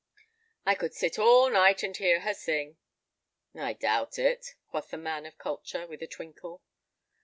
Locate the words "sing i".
2.33-3.73